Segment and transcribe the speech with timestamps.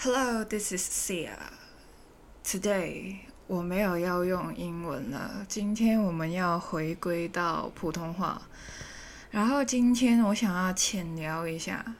[0.00, 1.36] Hello, this is Sia.
[2.44, 3.16] Today
[3.48, 8.42] 我没有要用英文了，今天我们要回归到普通话。
[9.32, 11.96] 然后今天我想要浅聊一下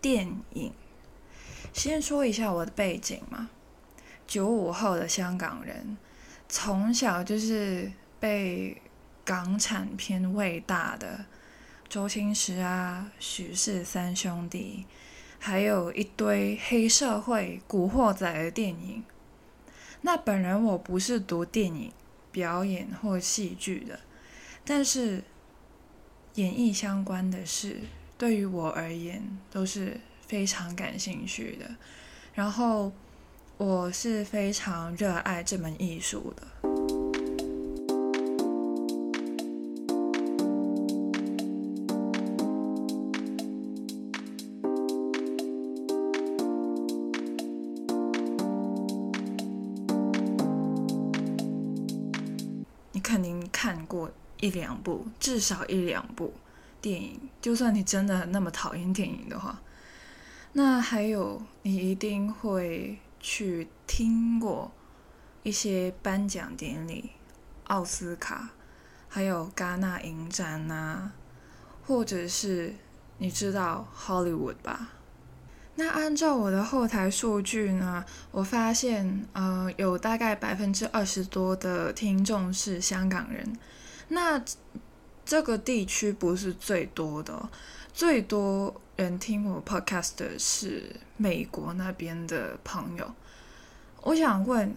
[0.00, 0.72] 电影。
[1.74, 3.50] 先说一下我的背景嘛，
[4.26, 5.98] 九五后的香港人，
[6.48, 8.80] 从小就是被
[9.26, 11.26] 港产片喂大的，
[11.86, 14.86] 周星驰啊、许氏三兄弟。
[15.44, 19.02] 还有一堆黑社会、古惑仔的电影。
[20.02, 21.90] 那本人我不是读电影、
[22.30, 23.98] 表演或戏剧的，
[24.64, 25.24] 但是
[26.34, 27.80] 演艺相关的事
[28.16, 31.74] 对于我而言都是非常感兴趣的。
[32.34, 32.92] 然后
[33.56, 37.01] 我是非常热爱这门艺术的。
[53.02, 56.32] 肯定看过一两部，至少一两部
[56.80, 57.20] 电影。
[57.40, 59.60] 就算你真的那么讨厌电影的话，
[60.52, 64.70] 那还有你一定会去听过
[65.42, 67.10] 一些颁奖典礼、
[67.64, 68.50] 奥斯卡，
[69.08, 71.12] 还有戛纳影展啊，
[71.84, 72.74] 或者是
[73.18, 74.92] 你知道 Hollywood 吧？
[75.74, 83.58] 那按照我的后台数据呢，我发现，呃，有大概百分之二十多的听众是香港人。
[84.08, 84.42] 那
[85.24, 87.48] 这个地区不是最多的，
[87.92, 93.10] 最多人听我 podcast 的是美国那边的朋友。
[94.02, 94.74] 我想问，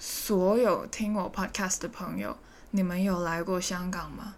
[0.00, 2.36] 所有听我 podcast 的朋友，
[2.72, 4.34] 你们有来过香港吗？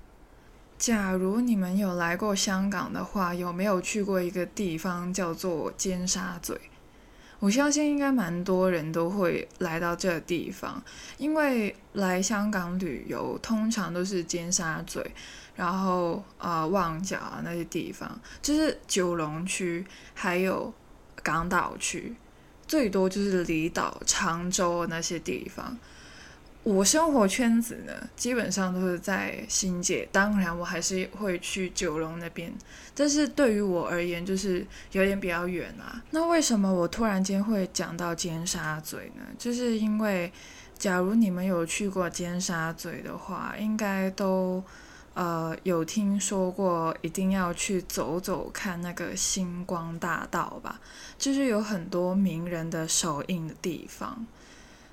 [0.78, 6.54] 假如你们有来过香港的话，有没有去过一个地方叫做尖沙咀？
[7.38, 10.82] 我相信应该蛮多人都会来到这地方，
[11.18, 15.00] 因为来香港旅游通常都是尖沙咀，
[15.54, 20.72] 然后呃旺角啊那些地方，就是九龙区，还有
[21.22, 22.14] 港岛区，
[22.66, 25.76] 最多就是离岛、常州那些地方。
[26.66, 32.52] 我生活圈子呢，基本上都是在新界，当然我还是会去九龙那边，
[32.92, 36.02] 但是对于我而言，就是有点比较远啊。
[36.10, 39.22] 那为什么我突然间会讲到尖沙咀呢？
[39.38, 40.32] 就是因为，
[40.76, 44.60] 假如你们有去过尖沙咀的话，应该都
[45.14, 50.80] 呃有听说过，一定要去走走看那个星光大道吧，
[51.16, 54.26] 就是有很多名人的首映的地方。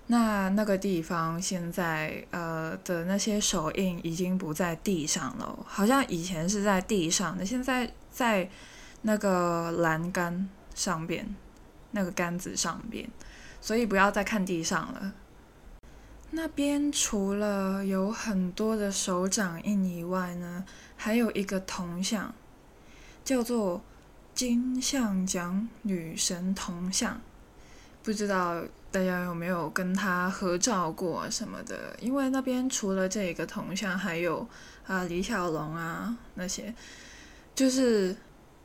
[0.08, 8.50] 那那个地方现在呃的那些手印已经不在地上了，好像以前是在地上的，现在在
[9.04, 11.34] 那个栏杆上边，
[11.92, 13.10] 那个杆子上边，
[13.62, 15.14] 所以不要再看地上了。
[16.32, 20.66] 那边除了有很多的手掌印以外呢，
[20.98, 22.36] 还有一个铜像，
[23.24, 23.82] 叫做
[24.36, 27.22] 金像奖女神铜像，
[28.04, 28.62] 不知道。
[28.94, 31.98] 大家有没有跟他合照过什么的？
[32.00, 34.48] 因为那边除了这个铜像，还有
[34.86, 36.72] 啊李小龙啊那些，
[37.56, 38.16] 就是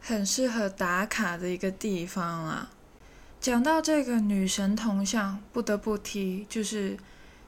[0.02, 2.70] 很适合打卡的一个地方啊。
[3.40, 6.98] 讲到这个女神铜像，不得不提就是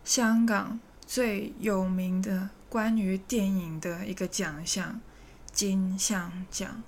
[0.02, 4.98] 香港最有名的关于电影的一个奖项——
[5.52, 6.82] 金像奖。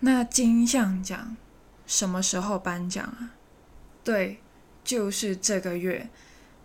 [0.00, 1.36] 那金像奖
[1.86, 3.30] 什么时候颁奖啊？
[4.04, 4.38] 对，
[4.82, 6.08] 就是这个月，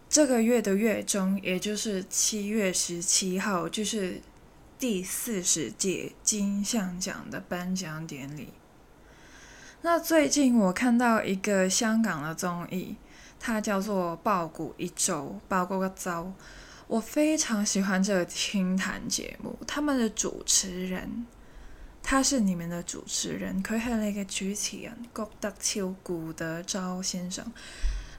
[0.10, 4.22] 这个月的月中，也就是七月十七号，就是
[4.80, 8.50] 第四十届金像奖的颁奖典礼。
[9.82, 12.96] 那最近我看到一个香港的综艺，
[13.40, 16.34] 它叫做《爆谷一周》，爆谷个周，
[16.88, 21.28] 我非常喜欢这个清谈节目，他们的主持人。
[22.10, 27.46] 他是你们的主持人，佢係你嘅主持人，郭德超、古德昭先生。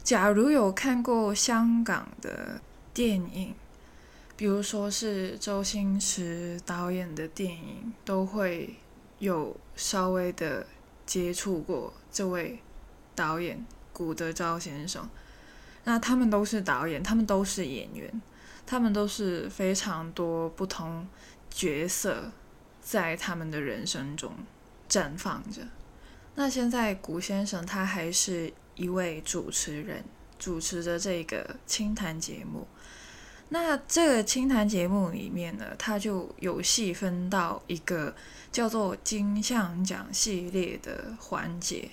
[0.05, 2.61] 假如有看过香港的
[2.93, 3.55] 电影，
[4.37, 8.75] 比如说是周星驰导演的电影，都会
[9.21, 10.67] 有稍微的
[11.07, 12.59] 接触过这位
[13.15, 13.65] 导演
[13.95, 15.09] 古德昭先生。
[15.85, 18.21] 那他们都是导演，他们都是演员，
[18.67, 21.09] 他们都是非常多不同
[21.49, 22.31] 角色。
[22.89, 24.33] 在他们的人生中
[24.89, 25.61] 绽放着。
[26.37, 30.03] 那现在古先生他还是一位主持人，
[30.39, 32.67] 主持着这个清谈节目。
[33.51, 38.17] 那这个清谈节目里面呢，他就有细分到一个
[38.51, 41.91] 叫做金像奖系列的环节。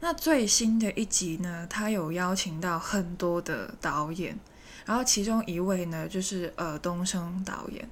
[0.00, 4.38] 那最新的一集呢，他有邀请到很多的导演，
[4.84, 7.88] 然后其中一位呢就是尔冬升导演。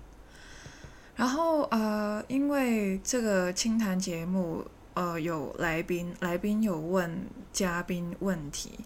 [1.16, 4.64] 然后呃，因为这个清谈节目，
[4.94, 8.78] 呃，有来宾，来宾有问嘉宾问题，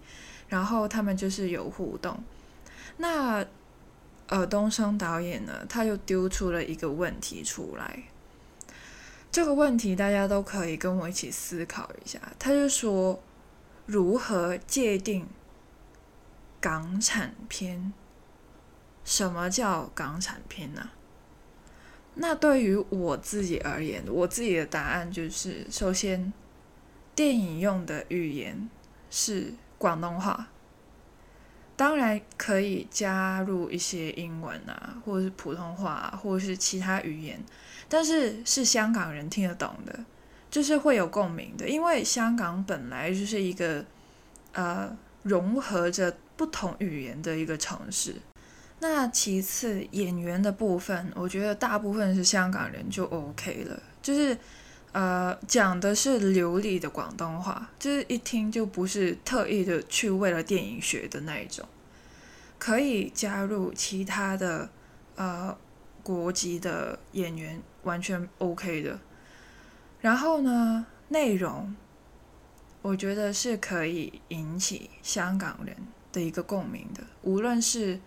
[0.48, 2.22] 然后他们就是有互动。
[2.98, 3.44] 那
[4.28, 8.04] 呃，东升导演呢，他就丢出了一个问题出来。
[9.32, 12.20] 这个问题大家都可以跟我一起思考一下。
[12.38, 13.20] 他就说，
[13.86, 15.26] 如何界定
[16.60, 17.92] 港产片？
[19.04, 20.90] 什么叫港产片呢？
[22.22, 26.30] 那对于我自己而言，我自己的答案就是：首先，
[27.14, 28.68] 电影用的语言
[29.10, 30.48] 是广东话，
[31.76, 37.42] 当然可以加入一些英文啊，或者是普通话，或者是其他语言。
[37.88, 40.04] 但是是香港人听得懂的，
[40.50, 43.82] 就是会有共鸣的，因为香港本来就是一个
[44.52, 48.16] 呃融合着不同语言的一个城市。
[48.80, 54.36] 那其次演员的部分，我觉得大部分是香港人就 OK 了，就是
[54.92, 61.64] 呃讲的是流利的广东话，就是一听就不是特意的去为了电影学的那一种，
[62.58, 64.68] 可以加入其他的
[65.16, 65.56] 呃
[66.02, 67.62] 国籍的演员。
[67.82, 69.00] 完全 OK 的，
[70.02, 71.74] 然后呢，内容
[72.82, 75.74] 我觉得是可以引起香港人
[76.12, 77.98] 的一个共鸣的，无论是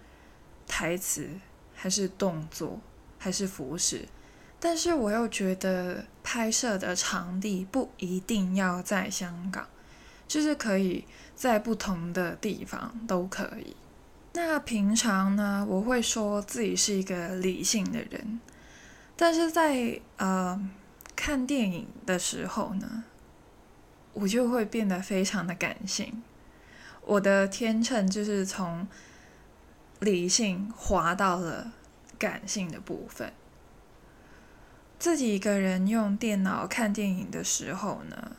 [0.68, 1.30] 台词
[1.74, 2.80] 还是动作
[3.18, 4.06] 还是服饰，
[4.60, 9.68] 但是我又觉得拍摄的场地不一定要在香港，
[10.28, 11.06] 就是可以
[11.36, 13.76] 在不同的地方都可以。
[14.34, 18.40] 那平常呢，我会说自己是一个理性的人。
[19.16, 20.60] 但是在呃
[21.16, 23.04] 看电影的时候呢，
[24.14, 26.24] 我就会变得非常的感性。
[27.06, 28.88] 我的天秤就是从
[30.00, 31.72] 理性滑到了
[32.18, 33.34] 感性的部分。
[35.00, 38.32] 自己一个人用电脑看电影的时候呢，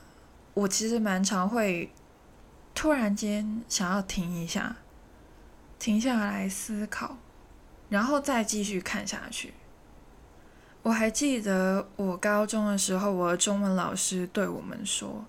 [0.54, 1.92] 我其实蛮常会
[2.74, 4.76] 突然间想要停一下，
[5.78, 7.18] 停下来思考，
[7.90, 9.52] 然后再继续看下去。
[10.82, 15.24] 我还记得我高中的时候，我的中文老师对我们说，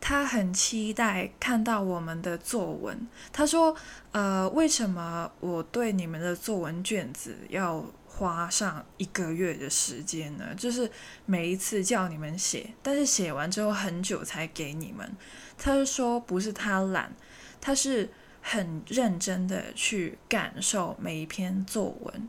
[0.00, 3.06] 他很期待看到我们的作文。
[3.32, 3.76] 他说
[4.12, 10.54] ：“呃，为什么我对你们的作文卷子要花上一个月的时间呢？
[10.56, 10.90] 就是
[11.26, 15.08] 每一次叫你们写，但是写完之后很久才给你们。”
[15.56, 17.12] 他就说：“不是他懒，
[17.60, 18.08] 他是
[18.40, 22.28] 很认真的去感受每一篇作文。”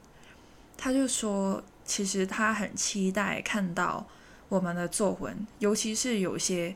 [0.77, 1.63] 他就说。
[1.83, 4.07] 其实他很期待看到
[4.47, 6.73] 我们的作文，尤其是有些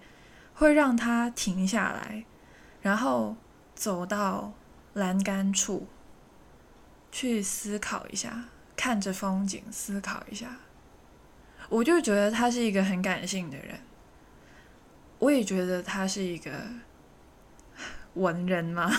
[0.56, 2.26] 会让他停下来，
[2.82, 3.36] 然后
[3.76, 4.54] 走到
[4.94, 5.88] 栏杆处
[7.12, 10.58] 去思考一下，看着风景思考一下。
[11.70, 13.80] 我就觉得他是一个很感性的人，
[15.20, 16.52] 我也觉得他是一个
[18.14, 18.92] 文人嘛，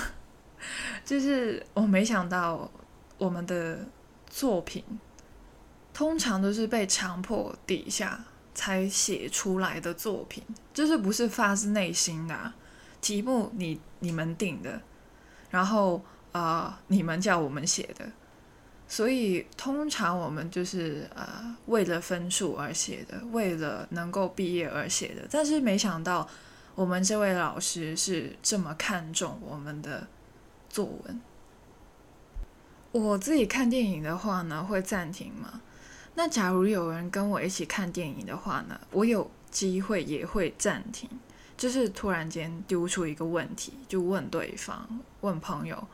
[1.05, 2.71] 就是我没想到
[3.19, 3.87] 我们的
[4.29, 4.85] 作品。
[5.95, 8.23] 通常都是被强迫底下
[8.57, 10.43] 才写出来的作品，
[10.73, 12.55] 就是不是发自内心的
[13.03, 14.81] 题目，你你们定的，
[15.51, 16.03] 然后
[16.33, 18.11] 呃你们叫我们写的，
[18.89, 26.27] 所以通常我们就是呃为了分数而写的，为了能够毕业而写的，但是没想到
[26.75, 30.09] 我们这位老师是这么看重我们的
[30.71, 31.21] 作文。
[32.93, 35.61] 我自己看电影的话呢，会暂停吗？
[36.19, 41.09] 那假如有人跟我一起看电影的话呢，我有机会也会暂停，
[41.59, 44.89] 就是突然间丢出一个问题，就问对方，
[45.21, 45.87] 问朋友，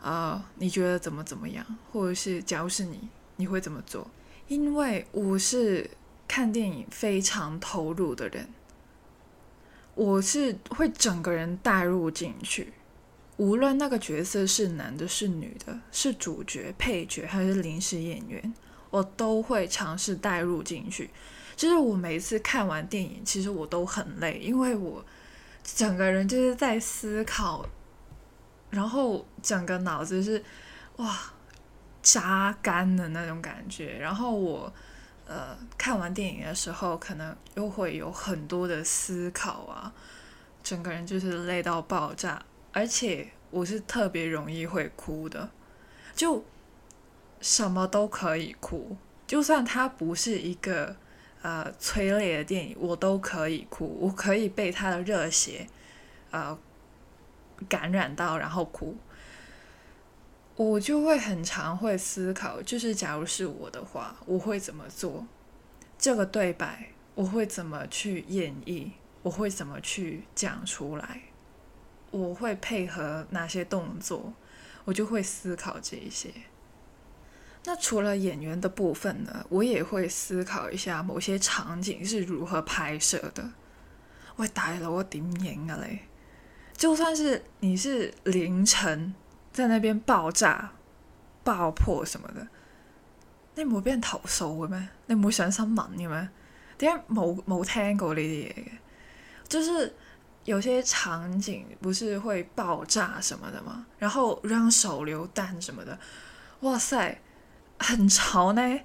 [0.00, 1.66] 呃，你觉得怎么怎么样？
[1.92, 4.08] 或者是假如是你，你会怎么做？
[4.46, 5.90] 因为我是
[6.28, 8.48] 看电影非常投入的人，
[9.96, 12.72] 我是会整个人带入进去，
[13.38, 18.54] 无论那个角色是男的、是女的、是主角、配角还是临时演员。
[18.92, 21.08] 我都会尝试带入进去，
[21.56, 25.02] 就是我每次看完电影，其实我都很累，因为我
[25.64, 27.64] 整个人就是在思考，
[28.68, 30.44] 然后整个脑子是
[30.96, 31.18] 哇
[32.02, 33.96] 扎干的那种感觉。
[33.98, 34.70] 然后我
[35.26, 39.90] 呃看完电影的时候，可能又会有很多的思考啊，
[40.62, 45.48] 整个人就是累到爆炸，而且我是特别容易会哭的，
[46.14, 46.44] 就。
[47.42, 48.96] 什么都可以哭，
[49.26, 50.96] 就算它不是一个
[51.42, 53.98] 呃催泪的电影，我都可以哭。
[54.00, 55.66] 我可以被他的热血
[56.30, 56.56] 呃
[57.68, 58.96] 感染到，然后哭。
[60.54, 65.26] 我就会很常会思考，就是假如是我的话，我会怎么做？
[65.98, 68.92] 这个对白我会怎么去演绎？
[69.22, 71.22] 我会怎么去讲出来？
[72.10, 74.32] 我会配合哪些动作？
[74.84, 76.30] 我就会思考这一些。
[77.64, 79.46] 那除了演员的部分呢？
[79.48, 83.52] 我也会思考一下某些场景是如何拍摄的。
[84.36, 86.00] 喂，大佬，我点演啊嘞？
[86.76, 89.14] 就算是你是凌晨
[89.52, 90.72] 在那边爆炸、
[91.44, 92.48] 爆破什么的，
[93.54, 94.88] 你冇俾人投诉嘅咩？
[95.06, 96.28] 你冇上新闻嘅咩？
[96.78, 98.66] 點解冇冇听过呢啲嘢嘅？
[99.46, 99.94] 就是
[100.44, 103.86] 有些场景不是会爆炸什么的吗？
[103.98, 105.96] 然后让手榴弹什么的，
[106.60, 107.20] 哇塞！
[107.82, 108.80] 很潮呢，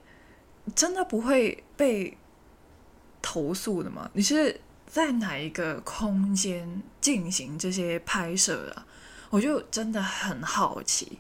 [0.76, 2.18] 真的不会被
[3.22, 4.10] 投诉的吗？
[4.14, 8.86] 你是在哪一个空间进行这些拍摄的？
[9.30, 11.20] 我就真的很好奇，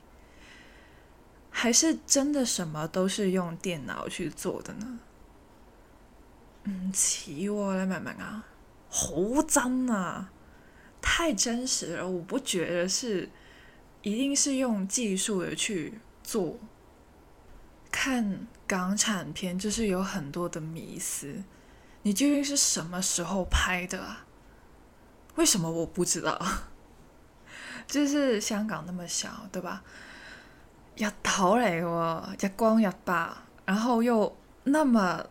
[1.49, 4.99] 还是真的什么都是用电脑去做的呢？
[6.63, 8.45] 嗯，奇我来慢慢啊，
[8.89, 9.13] 好
[9.47, 10.29] 真啊，
[11.01, 13.29] 太真实了，我不觉得是
[14.01, 16.57] 一定是用技术的去做。
[17.99, 21.43] 看港产片就是有很多的迷思，
[22.03, 24.23] 你究竟是什么时候拍的啊？
[25.33, 26.39] 为什么我不知道？
[27.89, 29.81] 就是香港那么小，对吧？
[30.95, 33.31] 日头嚟嘅，日光日白，
[33.65, 35.25] 然后又那么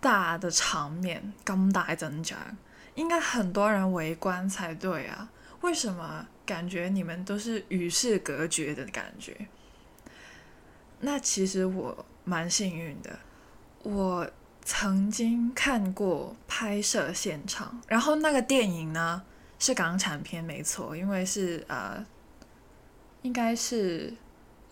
[0.00, 2.38] 大的场面，咁大阵仗，
[2.94, 5.28] 应该很多人围观才对啊？
[5.62, 9.48] 为什么感觉你们都是与世隔绝的感觉？
[11.02, 13.18] 那其实我蛮幸运的，
[13.82, 14.30] 我
[14.62, 19.22] 曾经看过拍摄现场，然后那个电影呢
[19.58, 22.04] 是港产片，没错，因为是呃，
[23.22, 24.14] 应该是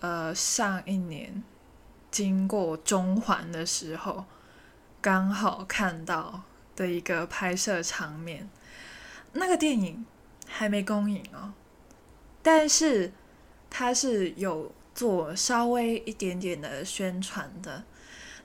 [0.01, 1.43] 呃上一年
[2.11, 4.27] 经过中环的时候
[5.01, 6.43] 刚好看到
[6.77, 8.51] 的一个拍摄场面，
[9.33, 10.05] 那个电影
[10.47, 11.55] 还没公映哦，
[12.43, 13.13] 但是
[13.71, 14.71] 它是有。
[14.99, 17.85] 做稍微一点点的宣传的，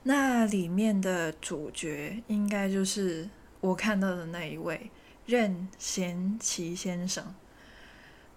[0.04, 3.28] 那里面的主角应该就是
[3.60, 4.88] 我看到的那一位
[5.26, 7.34] 任贤齐先生。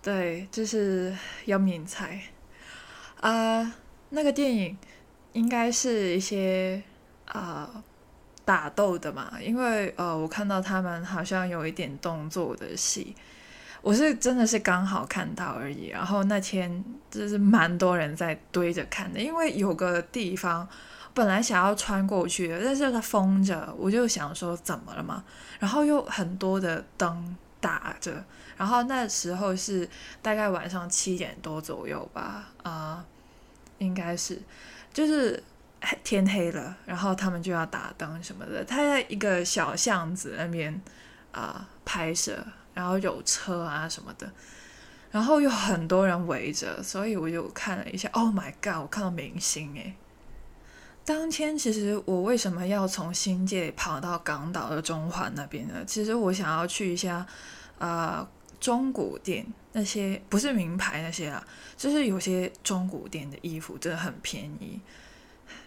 [0.02, 2.24] 对，就是要免菜
[3.20, 3.76] 啊。
[4.10, 4.76] 那个电影
[5.34, 6.82] 应该是一些
[7.26, 7.84] 啊
[8.44, 13.16] 打斗的嘛，因为呃，我看到他们好像有一点动作的戏。
[13.82, 20.68] 我是真的是刚好看到而已，然后那天就是蛮多人在堆着看的，因为有个地方
[21.14, 25.24] 本来想要穿过去的，但是它封着，我就想说怎么了嘛，
[25.60, 28.24] 然后又很多的灯打着，
[28.58, 29.88] 然后那时候是
[30.22, 33.06] 大概晚上七点多左右吧，啊，
[33.78, 34.42] 应该是
[34.92, 35.42] 就是
[36.04, 40.82] 天黑了，然后他们就要打灯什么的，他在一个小巷子那边
[41.32, 42.46] 啊拍摄。
[42.78, 44.32] 然后有车啊什么的，
[45.10, 48.08] 然后有很多人围着，所以我就看了一下。
[48.12, 48.84] Oh my god！
[48.84, 49.96] 我看到明星诶。
[51.04, 55.84] 当天其实我为什么要从新界跑到港岛的中环那边呢？
[55.88, 57.26] 其实我想要去一下
[57.80, 58.28] 呃
[58.60, 61.44] 中古店那些不是名牌那些啦，
[61.76, 64.80] 就是有些中古店的衣服真的很便宜，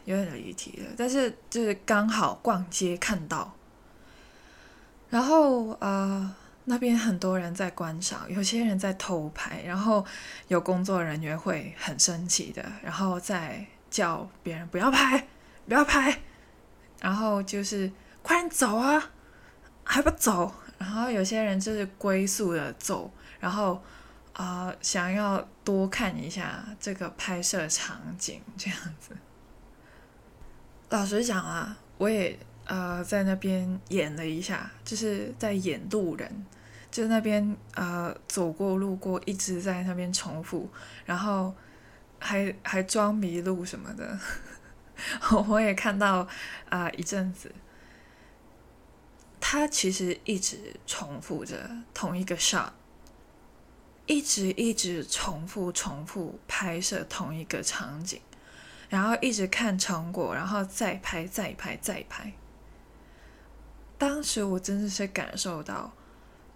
[0.05, 0.87] 有点离题了。
[0.97, 3.53] 但是就是刚好逛街看到，
[5.09, 6.37] 然后呃。
[6.65, 10.05] 那边很多人在观赏，有些人在偷拍，然后
[10.49, 15.27] 有工作人员会很生气的，然后再叫别人不要拍，
[15.67, 16.21] 不要拍，
[17.01, 17.91] 然后就是
[18.23, 19.11] 快点走啊，
[19.83, 20.55] 还不走？
[20.79, 23.83] 然后有些人就是龟速的走，然后
[24.33, 29.17] 啊想要多看一下这个拍摄场景这样子。
[30.91, 32.39] 老实讲啊，我也
[32.71, 36.47] 呃在那边演了一下，就是在演路人。
[36.91, 40.69] 就那边呃走过路过，一直在那边重复，
[41.05, 41.55] 然后
[42.19, 44.19] 还还装迷路什么的，
[45.49, 46.27] 我也看到
[46.69, 47.53] 啊一阵子，
[49.41, 52.71] 他其实一直重复着同一个 shot，
[54.07, 58.21] 一直一直重复重复拍摄同一个场景，
[58.89, 62.33] 然后一直看成果，然后再拍再拍再拍。
[64.01, 65.93] 当时我真的是感受到。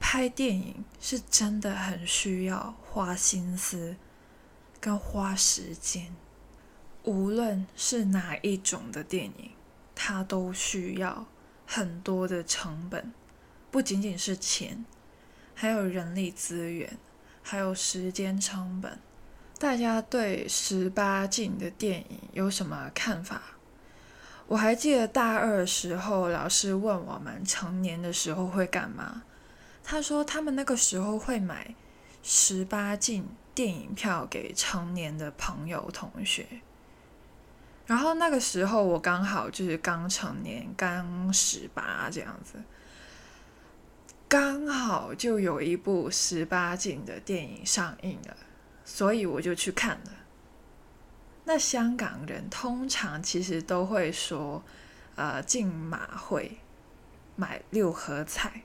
[0.01, 3.97] 拍电影是真的很需要花心思
[4.79, 6.15] 跟花时间，
[7.05, 9.51] 无论是哪一种的电影，
[9.95, 11.27] 它都需要
[11.67, 13.15] 很多的成本，
[13.71, 14.85] 不仅仅是钱，
[15.55, 16.99] 还有人力资源，
[17.43, 18.99] 还有时间成本。
[19.59, 23.54] 大家对十八禁的电影有什么看法？
[24.47, 29.23] 我还记得大二的时候，老师问我们成年的时候会干嘛。
[29.83, 31.75] 他说他们那个时候会买
[32.23, 36.47] 十八禁电影票给成年的朋友同学。
[37.87, 42.63] 然后那个时候我刚好就是刚成年，刚十八这样子，
[44.29, 48.37] 刚好就有一部十八禁的电影上映了。
[48.87, 50.13] 所以我就去看了。
[51.45, 54.63] 那香港人通常其实都会说，
[55.15, 56.59] 呃，进马会
[57.37, 58.63] 买六合彩，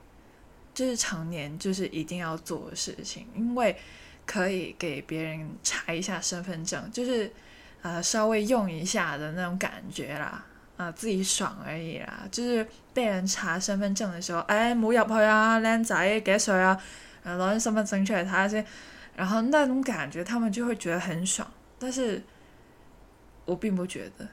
[0.72, 3.76] 就是常年就是一定要做的事情，因为
[4.24, 7.30] 可以给别人查一下身份证，就是
[7.82, 10.44] 呃稍微用一下的那种感觉啦，
[10.76, 12.26] 啊自己爽而已啦。
[12.30, 16.80] 就是被人查身份证的时候，哎冇入去啊，靓仔幾歲啊？
[17.22, 18.66] 呃攞啲身份证出嚟睇下先。
[19.16, 21.46] 然后那种感觉，他们就会觉得很爽，
[21.78, 22.22] 但是
[23.50, 24.28] 我并不觉得。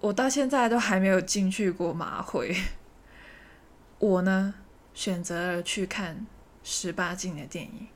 [0.00, 2.54] 我到现在都还没有进去过马会。
[3.98, 4.54] 我呢，
[4.92, 6.26] 选择了去看
[6.62, 7.88] 十八禁的电影。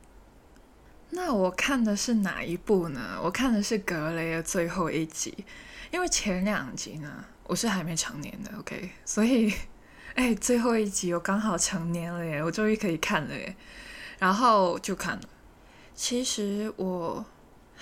[1.10, 3.20] 那我看的是哪一部呢？
[3.22, 5.44] 我看的是《格雷》的最后一集，
[5.90, 9.52] 因为前两集呢，我是还没成年的，OK，所以，
[10.14, 13.54] 哎，最后一集我刚好成年了耶，我终于可以看了耶。
[14.18, 15.22] 然后就看了。
[15.94, 17.24] 其实我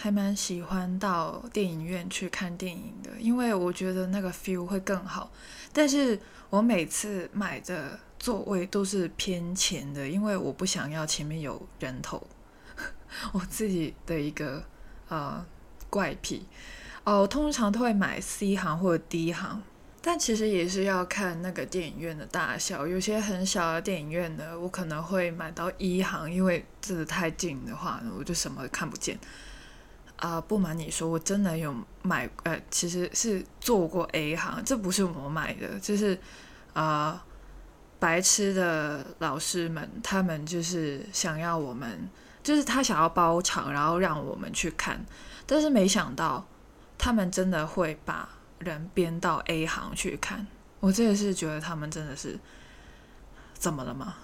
[0.00, 5.28] 还蛮喜欢到电影院去看电影的，因为我觉得那个 feel 会更好。
[5.73, 6.17] 但是
[6.50, 12.25] 我每次买的座位都是偏前的，因为我不想要前面有人头。
[13.33, 14.62] 我自己的一个
[15.09, 15.45] 呃
[15.90, 16.47] 怪癖
[17.02, 19.61] 哦，我通常都会买 C 行或者 D 行。
[20.00, 29.19] 但其实也是要看那个电影院的大小，有些很小的电影院呢，我可能会买到一行，因为真的太近的话，我就什么看不见。
[30.19, 36.19] 啊，不瞒你说，我真的有买，呃，其实是做过 A 行，这不是我买的，就是
[36.75, 37.25] 啊，
[37.99, 42.09] 白痴的老师们，他们就是想要我们，
[42.43, 45.04] 就是他想要包场，然后让我们去看，
[45.47, 46.47] 但是没想到
[46.97, 48.28] 他们真的会把。
[48.59, 50.45] 人编到 A 行去看，
[50.81, 52.37] 我真的是觉得他们真的是
[53.54, 54.17] 怎么了吗？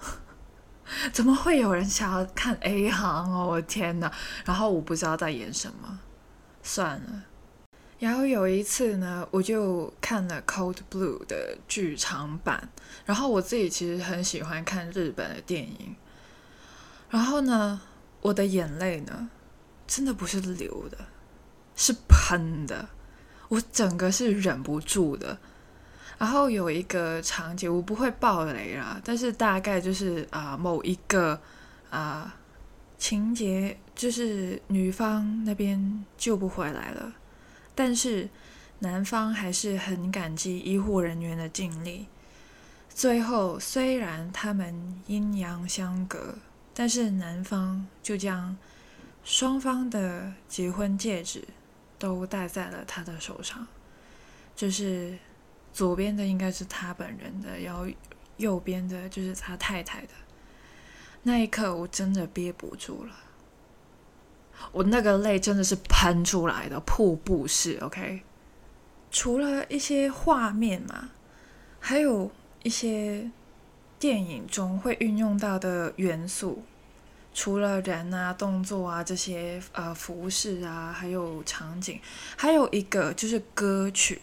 [1.11, 3.47] 怎么会有人想要看 A 行哦？
[3.47, 4.11] 我天哪！
[4.45, 5.99] 然后我不知道在演什么，
[6.63, 7.23] 算了。
[7.97, 12.69] 然后有一次呢，我就看了《Cold Blue》的剧场版。
[13.05, 15.95] 然后我自己其实很喜欢看日本的电影。
[17.09, 17.81] 然后呢，
[18.21, 19.29] 我的眼泪呢，
[19.87, 20.97] 真的不是流的，
[21.75, 22.89] 是喷的。
[23.47, 25.37] 我整个是忍不住的，
[26.17, 31.39] 然后有一个场景，我不会爆雷啦，但是大概就是啊，某一个
[31.89, 32.35] 啊
[32.97, 37.13] 情节，就是女方那边救不回来了，
[37.73, 38.29] 但是
[38.79, 42.07] 男方还是很感激医护人员的尽力。
[42.89, 46.35] 最后虽然他们阴阳相隔，
[46.73, 48.57] 但是男方就将
[49.23, 51.43] 双方的结婚戒指。
[51.97, 53.65] 都戴在了他的手上，
[54.53, 55.17] 就是
[55.75, 57.85] 左边的应该是他本人的，然后
[58.37, 60.07] 右边的就是他太太的。
[61.23, 63.11] 那一刻我真的憋不住了，
[64.71, 67.77] 我那个泪真的是喷出来的，瀑布式。
[67.81, 68.21] OK，
[69.11, 71.09] 除了一些画面嘛，
[71.81, 72.31] 还有
[72.63, 73.29] 一些
[73.99, 76.63] 电影中会运用到的元素。
[77.33, 81.99] 除了人啊、动作啊这些呃服饰啊，还有场景，
[82.37, 84.21] 还有一个就是歌曲。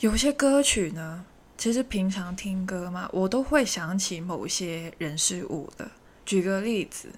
[0.00, 1.24] 有些歌曲呢，
[1.56, 5.90] 其实平常听歌嘛，我都会想起某些人事物的。
[6.26, 7.08] 举个例子，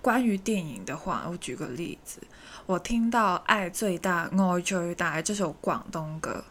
[0.00, 2.20] 关于电影的话，我举个例子，
[2.66, 6.44] 我听到《爱最大，爱最大》这首广东歌，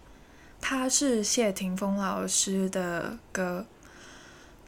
[0.61, 3.65] 它是谢霆锋老师的歌。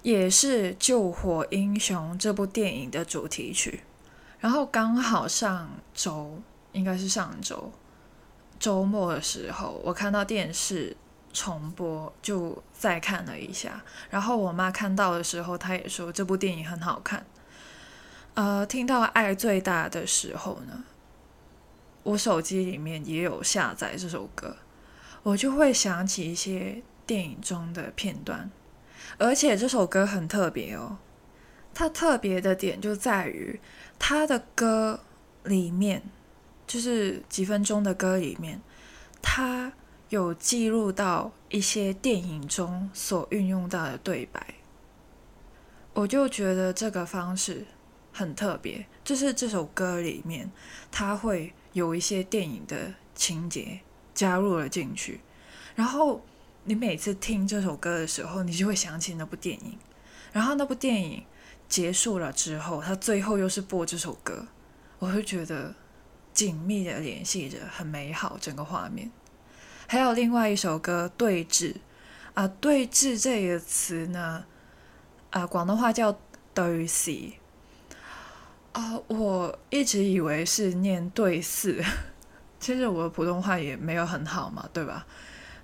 [0.01, 3.79] 也是《救火英雄》这部电影的主题曲，
[4.39, 7.71] 然后刚好上周，应该是上周
[8.59, 10.95] 周末的时候，我看到电视
[11.33, 13.83] 重播，就再看了一下。
[14.09, 17.25] 然后我妈看到的时候，她也说这部电影很好看。
[18.33, 20.83] 呃，听到《爱最大》的时候呢，
[22.03, 24.57] 我手机里面也有下载这首歌，
[25.23, 28.49] 我就会想起一些电影中的片段。
[29.17, 30.97] 而且这首歌很特别哦，
[31.73, 33.59] 它特别的点就在于
[33.97, 34.99] 它的歌
[35.43, 36.03] 里面，
[36.67, 38.61] 就是几分钟的歌里面，
[39.21, 39.71] 它
[40.09, 44.55] 有记录到一些电影中所运用到的对白。
[45.93, 47.65] 我就觉得这个方式
[48.11, 50.51] 很特别，就是这首歌里面
[50.91, 53.79] 它会有一些电影的情节
[54.13, 55.21] 加入了进去，
[55.75, 56.21] 然后
[56.63, 59.77] 你每次听这首歌的时候，你就会想起那部电影，
[60.33, 61.23] 然后那部电影
[61.69, 64.47] 结束了之后，它最后又是播这首歌，
[64.99, 65.73] 我会觉得
[66.35, 69.09] 紧密的联系着，很美好整个画面。
[69.87, 71.73] 还有另外一首歌《对峙》
[72.35, 74.45] 啊，“对峙”这个词呢？
[75.31, 76.19] 啊，广东话叫
[76.53, 77.31] “对视”
[78.73, 81.83] 啊，我一直以为是念“对视”，
[82.59, 85.05] 其实我的普通话也没有很好嘛，对吧？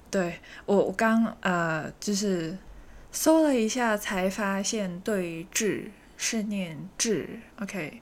[0.09, 2.57] 对我，我刚呃，就是
[3.11, 7.27] 搜了一下，才发现“对峙”是念“峙
[7.61, 8.01] ”，OK，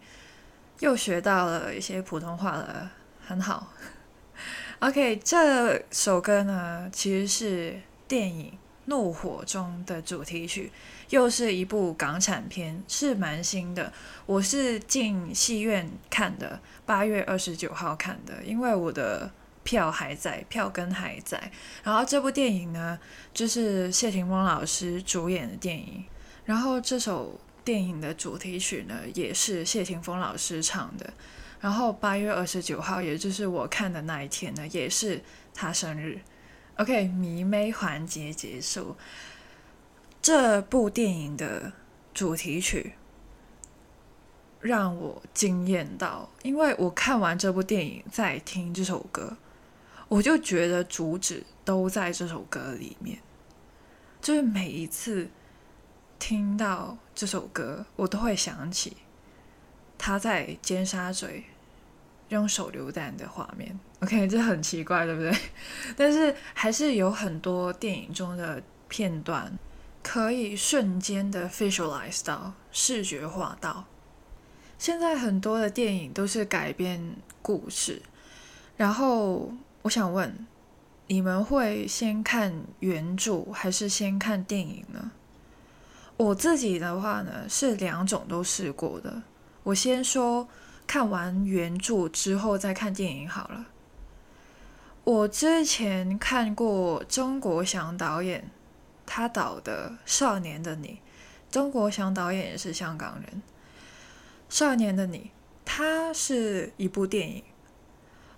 [0.80, 2.92] 又学到了一些普通话了，
[3.26, 3.74] 很好。
[4.80, 8.58] OK，这首歌呢，其实是电影。
[8.86, 10.72] 怒火中的主题曲，
[11.12, 13.94] 又是一部港产片，是蛮新的。
[14.26, 19.30] 我是进戏院看的，八月二十九号看的，因为我的
[19.62, 21.52] 票还在，票根还在。
[21.84, 22.98] 然后这部电影呢，
[23.32, 26.04] 就是谢霆锋老师主演的电影。
[26.46, 31.14] 然后这首电影的主题曲呢，也是谢霆锋老师唱的。
[31.60, 35.22] 然后八月二十九号，也就是我看的那一天呢，也是
[35.54, 36.22] 他生日。
[36.78, 38.96] OK，迷妹环节结束。
[40.22, 41.74] 这部电影的
[42.14, 42.94] 主题曲
[44.62, 49.38] 让我惊艳到，因为我看完这部电影再听这首歌，
[50.08, 53.20] 我就觉得主旨都在这首歌里面。
[54.22, 55.30] 就是每一次
[56.20, 58.98] 听到这首歌，我都会想起
[59.98, 61.46] 他在尖沙咀。
[62.30, 65.36] 用手榴弹的画面，OK，这很奇怪，对不对？
[65.98, 69.52] 但是还是有很多电影中的片段
[70.04, 73.84] 可以瞬间的 visualize 到视觉化到。
[74.78, 78.00] 现在很多的电影都是改编故事，
[78.78, 79.52] 然后
[79.82, 80.46] 我想问，
[81.08, 85.10] 你们会先看原著还是先看电影呢？
[86.20, 89.24] 我自己的话呢，是两种都试过的。
[89.64, 90.48] 我先说。
[90.90, 93.68] 看完原著之后再看电影好了。
[95.04, 98.50] 我之前看过钟国祥导演
[99.06, 101.00] 他导的《少年的你》，
[101.54, 103.44] 钟国祥导演也是香港人，
[104.58, 105.18] 《少年的你》
[105.64, 107.44] 它是一部电影。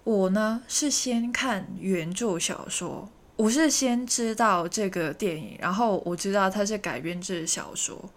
[0.03, 8.09] 我呢是先看原著小说，我是先知道这个电影，然后我知道它是改编自小说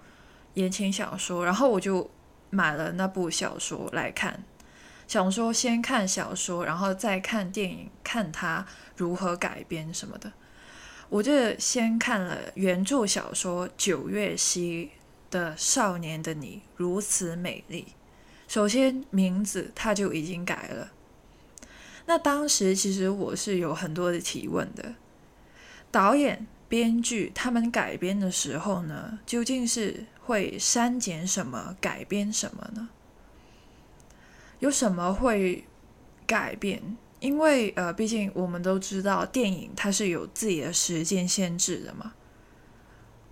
[0.54, 2.10] 言情小说，然后我就。
[2.50, 4.44] 买了那部小说来看，
[5.08, 8.64] 想说先看小说，然后再看电影，看它
[8.96, 10.32] 如何改编什么的。
[11.08, 14.92] 我就先看了原著小说九月溪
[15.32, 17.86] 的《少年的你如此美丽》。
[18.46, 20.92] 首先名字它就已经改了。
[22.06, 24.94] 那当时其实我是有很多的提问的，
[25.94, 30.06] 导演、编剧他们改编的时候呢，究竟是？
[30.26, 32.88] 会删减什么，改编什么呢？
[34.58, 35.66] 有什么会
[36.26, 36.96] 改变？
[37.20, 42.14] 因为呃，毕竟我们都知道电影它是有自己的时间限制的嘛。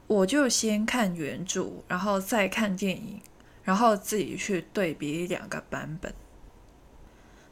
[0.07, 3.23] 我就先看原著，然后再看电影，
[3.63, 6.13] 然后自己去对比两个版本。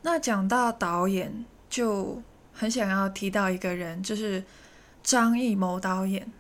[0.03, 4.44] 那讲到导演，就很想要提到一个人，就是
[5.02, 6.32] 张艺谋导演。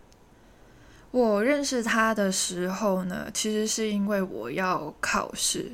[1.10, 5.72] 我认识他的时候呢，其实是因为我要考试。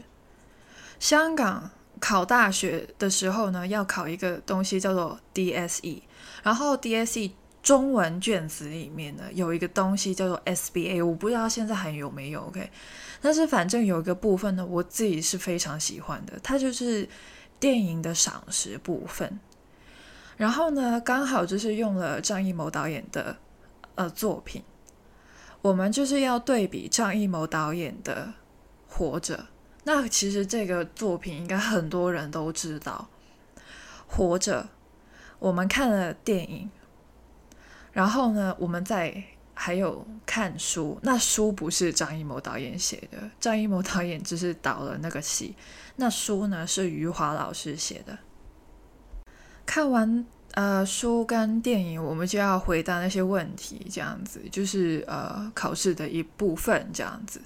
[0.99, 1.71] 香港
[2.01, 6.01] 考大学的时候呢，要考一个东西叫做 DSE，
[6.43, 12.71] 然后 DSE 中文卷子里面呢有一个东西叫做 SBA，我不知道现在还有没有 OK，
[13.21, 17.07] 但是反正有一个部分呢，我自己是非常喜欢的，它就是
[17.61, 19.39] 电影的赏识部分。
[20.37, 23.37] 然后呢，刚好就是用了张艺谋导演的
[23.95, 24.63] 呃作品。
[25.63, 28.33] 我们就是要对比张艺谋导演的
[28.95, 29.37] 《活着》，
[29.83, 33.09] 那其实这个作品应该很多人都知道，
[34.07, 34.63] 《活着》。
[35.39, 36.71] 我们看了电影，
[37.93, 40.99] 然后呢，我们再还有看书。
[41.03, 45.57] 那书不是张艺谋导演写的，张艺谋导演只是导了那个戏。
[45.97, 48.17] 那书呢，是余华老师写的。
[49.67, 50.25] 看完。
[50.53, 57.43] 呃，书跟电影，我们就要回答那些问题，这样子就是呃考试的一部分，这样子。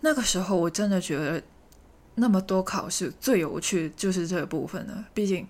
[0.00, 1.42] 那个时候我真的觉得，
[2.14, 5.04] 那么多考试最有趣就是这部分了。
[5.12, 5.46] 毕竟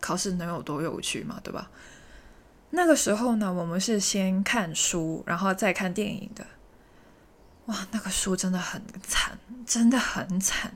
[0.00, 1.70] 考试能有多有趣嘛，对吧？
[2.68, 6.46] 那个时候呢，我们是先看书，然后再看电影的。
[7.64, 10.74] 哇，那个书真的很惨，真的很惨。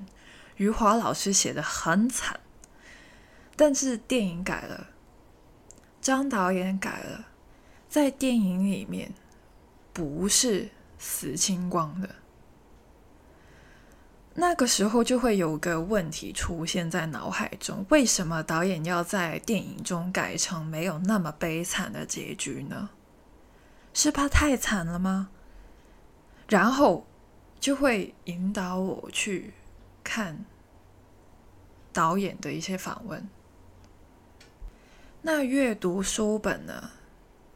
[0.56, 2.40] 余华老师写的很惨，
[3.56, 4.88] 但是电影改了，
[6.00, 7.26] 张导演改了，
[7.88, 9.14] 在电影里面
[9.92, 12.16] 不是死清光的。
[14.34, 22.90] 那个时候就会有个问题出现在脑海中：为什么导演要在电影中改成没有那么悲惨的结局呢？
[23.94, 25.30] 是怕太惨了吗？
[26.48, 27.06] 然后
[27.58, 29.54] 就会引导我去
[30.04, 30.44] 看
[31.94, 33.26] 导演的一些访问。
[35.26, 36.90] 那阅读书本呢？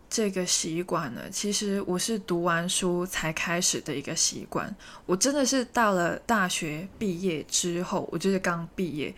[0.08, 4.74] 这个习惯呢，其实我是读完书才开始的一个习惯。
[5.06, 9.14] 我真的是到了大学毕业之后，我就是刚毕业，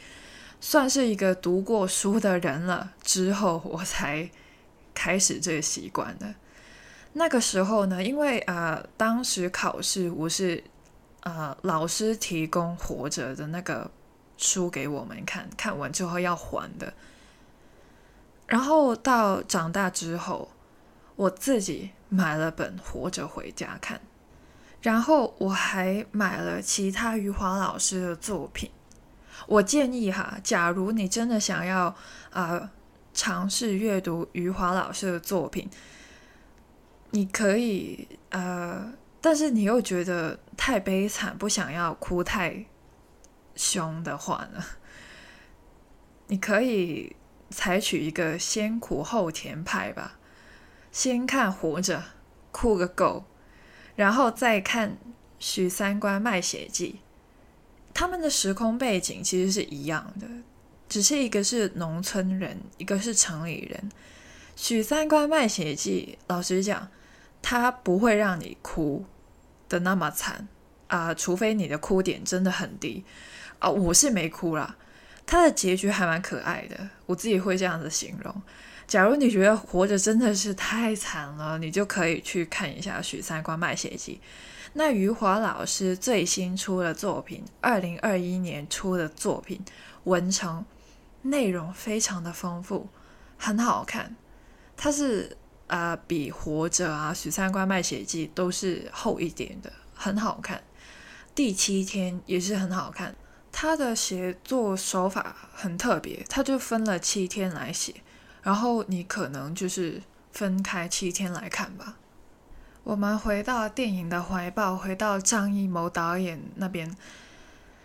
[0.61, 4.29] 算是一个读过书的人了之后，我才
[4.93, 6.35] 开始这个习惯的。
[7.15, 10.63] 那个时候呢，因为啊，当时考试我是
[11.23, 13.91] 呃老师提供活着的那个
[14.37, 16.93] 书给我们看，看完之后要还的。
[18.53, 20.51] 然后到长大之后。
[21.15, 24.01] 我自己买了本《活着》回家看，
[24.81, 28.71] 然后我还买了其他余华老师的作品。
[29.47, 31.95] 我建议哈，假如你真的想要
[32.31, 32.73] 啊
[33.13, 35.69] 尝试阅读余华老师的作品，
[37.11, 42.65] 你可以呃，但是你又觉得太悲惨，不想要哭太
[43.55, 44.65] 凶的话呢，
[46.29, 47.15] 你可以
[47.53, 50.19] 采取一个先苦后甜派吧。
[50.91, 51.99] 先看《活着》，
[52.51, 53.25] 哭个够，
[53.95, 54.91] 然后再看
[55.39, 56.97] 《许三观卖血记》。
[57.95, 60.27] 他们的时空背景其实是一样的，
[60.89, 63.91] 只是一个是农村人，一个是城里人。
[64.57, 66.89] 《许三观卖血记》，老实讲，
[67.41, 69.05] 他不会让你哭
[69.69, 70.47] 的那么惨
[70.89, 73.05] 啊，除非你的哭点真的很低
[73.59, 73.69] 啊。
[73.71, 74.77] 我是没哭啦，
[75.27, 78.43] 他的结局还蛮可爱的，我自己会这样子形容。
[78.87, 84.21] 假如你觉得活着真的是太惨了，你就可以去看一下《许三观卖血记》。
[84.75, 89.61] 那余华老师最新出的作品，二零二一年出的作品
[90.05, 90.61] 《文成》，
[91.29, 92.89] 内容非常的丰富，
[93.39, 94.17] 很好看。
[94.77, 95.37] 它是
[95.69, 100.63] 啊，比《活着》啊，《许三观卖血记》都是厚一点的，很好看。
[101.35, 103.15] 第七天也是很好看，
[103.53, 107.95] 他的写作手法很特别，他就分了七天来写。
[108.43, 111.97] 然后你可能就是分开七天来看吧。
[112.83, 116.97] 我们回到电影的怀抱，回到张艺谋导演那边，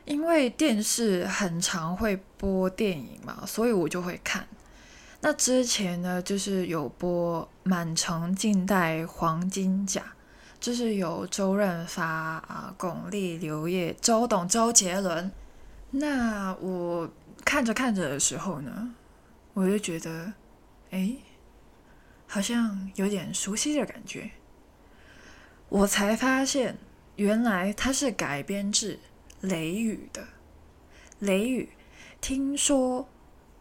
[0.05, 4.47] 因为电视很常会播电影嘛，所以我就会看。
[5.21, 10.01] 那之前呢，就是有播《满城尽带黄金甲》，
[10.59, 15.31] 就是有周润发啊、巩俐、刘烨、周董、周杰伦。
[15.91, 17.09] 那我
[17.45, 18.93] 看着看着的时候呢，
[19.53, 20.33] 我就觉得。
[20.89, 21.17] 哎，
[22.27, 24.31] 好像有点熟悉的感觉。
[25.67, 26.77] 我才发现，
[27.17, 28.93] 原来它是改编自
[29.41, 30.21] 《雷雨》的。
[31.19, 31.67] 《雷雨》
[32.21, 33.09] 听说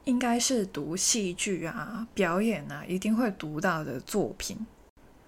[0.04, 4.64] 应该是读戏剧啊、表演啊，一定会读到的作品。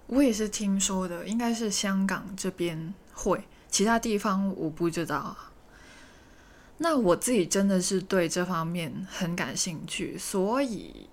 [0.07, 5.48] 我也是听说的，应该是香港这边会，其他地方我不知道啊。
[6.79, 11.07] 那我自己真的是对这方面很感兴趣，所以。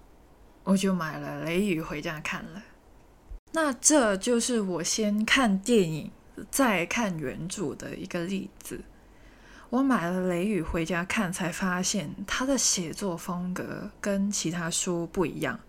[0.64, 2.60] 我就买了《雷雨》回家看了，
[3.52, 6.10] 那这就是我先看电影
[6.50, 8.80] 再看原著的一个例子。
[9.70, 15.60] 我买了《雷雨》回家看，才发现他的写作风格跟其他书不一样，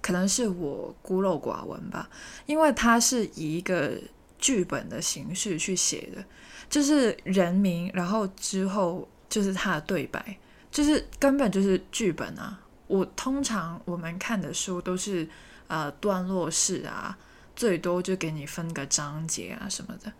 [0.00, 2.08] 可能是我孤陋寡闻吧。
[2.46, 4.00] 因为他是以一个
[4.38, 6.24] 剧本的形式去写的，
[6.70, 10.38] 就是人名，然后之后就是他的对白，
[10.70, 12.60] 就是根本就是剧本啊。
[12.86, 15.28] 我通常我们看的书都是
[15.66, 17.18] 呃段落式啊，
[17.56, 20.12] 最多就给你分个章节啊什么的。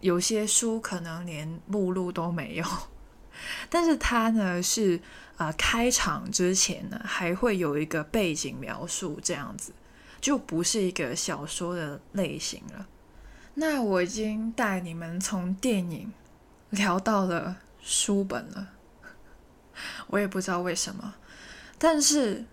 [0.00, 2.64] 有些书可能连目录都没有，
[3.68, 5.00] 但是它呢是
[5.36, 9.72] 啊开场之前呢还会有一个背景描述，这样子
[10.20, 12.86] 就不是一个小说的类型了。
[13.54, 16.12] 那我已经带你们从电影
[16.70, 18.68] 聊到了书本了，
[20.08, 21.14] 我也不知道为什么。
[21.78, 22.44] 但是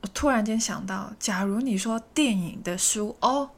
[0.00, 3.50] 我突然间想到，假如你说电影的书哦，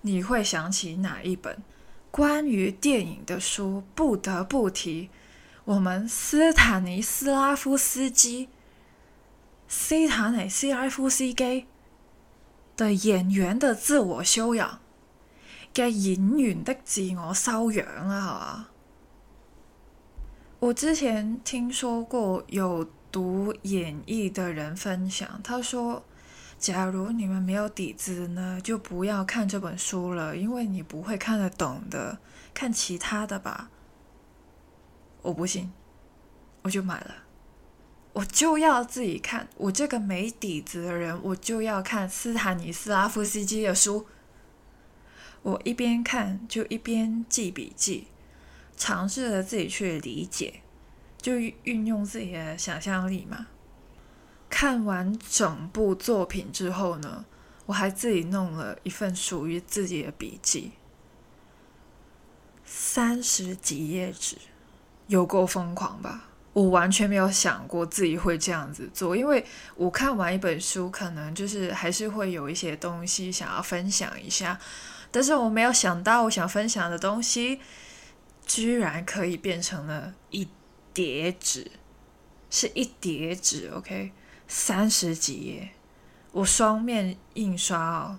[0.00, 1.62] 你会想起哪一本？
[2.10, 5.10] 关于电影的书，不得不提
[5.64, 8.48] 我们斯坦尼斯拉夫斯基
[9.68, 11.66] 斯坦尼斯拉夫斯基
[12.76, 14.80] 的演员的自我修养，
[15.74, 18.68] 嘅演员的自我修養啦，係嘛？
[20.60, 26.04] 我之前听说过有读演藝的人分享，他說：
[26.58, 32.18] 假如你們沒有底子呢，就不要看這本書了，因為你不會看得懂的，
[32.52, 33.70] 看其他的吧。
[35.22, 35.70] 我不信，
[36.62, 37.14] 我就買了，
[38.14, 39.48] 我就要自己看。
[39.56, 44.04] 我這個沒底子的人，我就要看斯坦尼斯拉夫斯基的書。
[45.42, 48.08] 我一邊看就一邊記筆記。
[48.78, 50.62] 尝试着自己去理解，
[51.20, 53.48] 就运用自己的想象力嘛。
[54.48, 57.26] 看完整部作品之后呢，
[57.66, 60.72] 我还自己弄了一份属于自己的笔记，
[62.64, 64.38] 三十几页纸，
[65.08, 66.24] 有够疯狂吧？
[66.54, 69.44] 我完全没有想过自己会这样子做，因为
[69.76, 74.58] 我看完一本书，可能就是还是会有一些东西想要分享一下，
[75.10, 77.60] 但是我没有想到我想分享的东西。
[78.48, 80.48] 居然可以变成了一
[80.94, 81.70] 叠纸，
[82.50, 84.10] 是一叠纸，OK，
[84.48, 85.70] 三十几页，
[86.32, 88.18] 我双面印刷哦，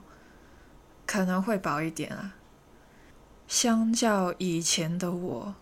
[1.08, 2.36] 可能会薄一点啊。
[3.48, 5.56] 相较以前的我，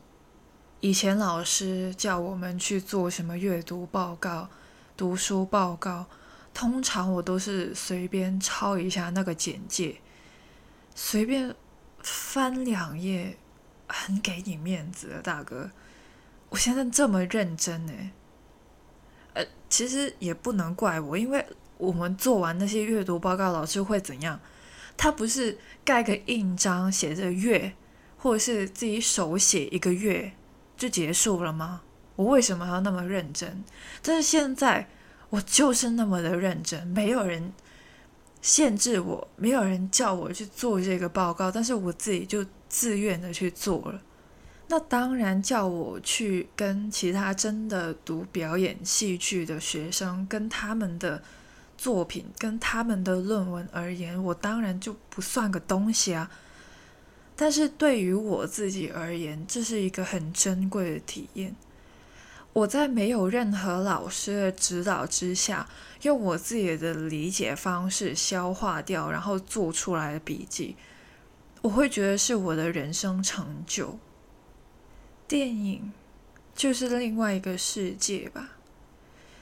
[0.81, 4.49] 以前老师叫我们去做什么阅读报告、
[4.97, 6.07] 读书报告，
[6.53, 10.01] 通常我都是随便抄一下那个简介，
[10.93, 11.55] 随便
[12.03, 13.37] 翻两页。
[13.87, 15.71] 很给你面子的大哥，
[16.49, 17.93] 我现在这么认真呢，
[19.33, 21.45] 呃，其实也不能怪我，因为
[21.77, 24.39] 我们做完那些阅读报告，老师会怎样？
[24.97, 27.73] 他不是盖个印章写着月，
[28.17, 30.33] 或者是自己手写一个月
[30.75, 31.81] 就结束了吗？
[32.15, 33.63] 我为什么要那么认真？
[34.01, 34.89] 但是现在
[35.29, 37.53] 我就是那么的认真，没有人
[38.41, 42.45] 限制我，没有人叫我去做这个报告，但是我自己就。
[42.69, 44.01] 自愿的去做了，
[44.67, 51.23] 那当然叫我去跟其他真的读表演戏剧的学生，跟他们的
[51.77, 56.29] 作品，跟他们的论文而言，我当然就不算个东西啊。
[57.35, 61.55] 但是对于我自己而言，这是一个很珍贵的体验。
[62.53, 65.69] 我在没有任何老师的指导之下，
[66.01, 70.75] 用我自己的理解方式消化掉，然后做出来的笔记。
[71.67, 73.99] 我会觉得是我的人生成就。
[75.27, 75.91] 电影
[76.55, 78.51] 就是另外一个世界吧，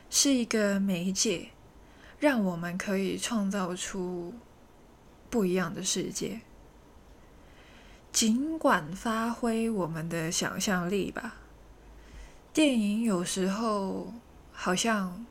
[0.09, 1.51] 是一个媒介，
[2.17, 4.33] 让我们可以创造出
[5.29, 6.41] 不一样的世界。
[8.11, 11.35] 尽管发挥我们的想象力吧，
[12.51, 14.11] 电影有时候
[14.51, 15.23] 好像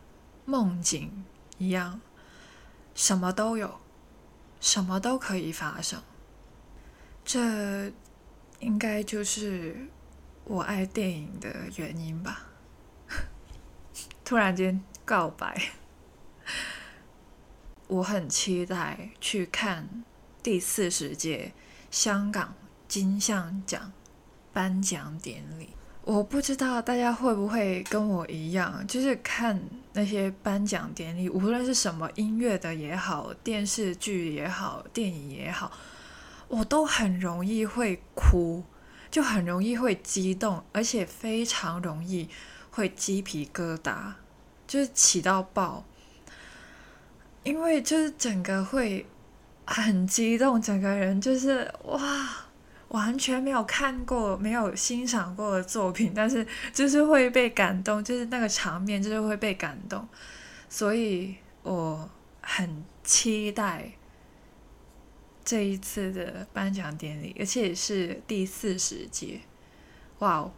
[0.45, 1.25] 梦境
[1.59, 2.01] 一样，
[2.95, 3.81] 什么都有，
[4.61, 6.01] 什么都可以发生。
[7.25, 7.91] 这
[8.61, 9.89] 应该就是
[10.45, 12.47] 我爱电影的原因吧。
[14.25, 15.71] 突然间告白，
[17.87, 20.05] 我很期待去看
[20.43, 21.53] 第四十届
[21.91, 22.55] 香港
[22.87, 23.93] 金像奖
[24.53, 25.71] 颁奖典礼。
[26.03, 29.59] 我不知道大家会不会跟我一样，就是看
[29.95, 35.73] 那些颁奖典礼，无论是什么音乐的也好，电视剧也好，电影也好。
[36.49, 38.65] 我都很容易会哭，
[39.11, 42.29] 就很容易会激动，而且非常容易
[42.71, 44.13] 会鸡皮疙瘩，
[44.67, 45.85] 就是起到爆。
[47.43, 49.07] 因为就是整个会
[49.67, 52.47] 很激动，整个人就是哇，
[52.89, 60.09] 完全没有看过、没有欣赏过的作品，但是就是会被感动，就是那个场面就是会被感动，
[60.69, 62.09] 所以我
[62.41, 63.93] 很期待。
[65.45, 69.41] 这一次的颁奖典礼，而且是第四十届，
[70.21, 70.53] 哇哦！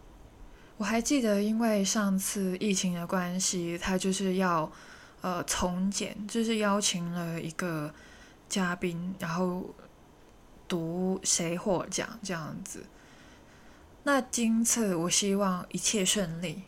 [0.76, 4.70] 我还记得，因为上次疫情的关系，他就是要
[5.22, 7.92] 呃从简，就是邀请了一个
[8.48, 9.74] 嘉宾，然后
[10.68, 12.84] 读谁获奖这样子。
[14.04, 16.62] 那今次我希望一切顺利，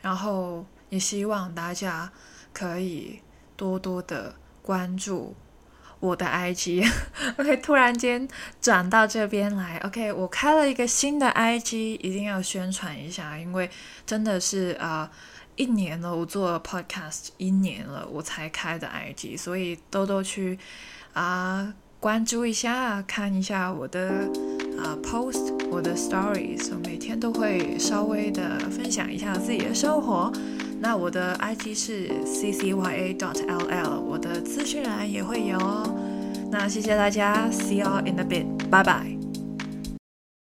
[0.00, 2.12] 然后也希望大家
[2.52, 3.20] 可以
[3.56, 5.34] 多多的关注。
[6.04, 8.28] 我的 IG，OK， 突然间
[8.60, 13.70] 转到这边来，OK，我开了一个新的 IG，一定要宣传一下，因为
[14.04, 15.10] 真的是啊、
[15.56, 20.58] 一年了，我做 Podcast 一年了，我才开的 IG，所以多多去
[21.14, 24.28] 啊、呃、關注一下，看一下我的
[24.78, 30.30] 啊、post，我的 stories，每天都会稍微的分享一下自己的生活。
[30.84, 35.82] 那我的 IG 是 ccya dot ll，我的资讯栏也会有哦。
[36.50, 39.13] 那谢谢大家，see you in a bit，拜拜。